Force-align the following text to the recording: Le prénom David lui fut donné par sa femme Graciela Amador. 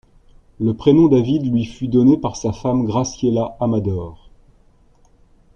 Le 0.59 0.73
prénom 0.75 1.07
David 1.09 1.53
lui 1.53 1.63
fut 1.63 1.87
donné 1.87 2.17
par 2.17 2.35
sa 2.35 2.51
femme 2.53 2.85
Graciela 2.85 3.55
Amador. 3.59 4.31